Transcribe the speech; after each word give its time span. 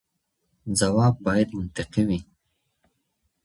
ځواب 0.79 1.13
باید 1.27 1.49
منطقي 1.57 2.03
وي. 2.07 2.19